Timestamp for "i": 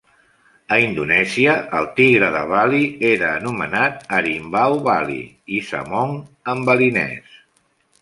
5.61-5.65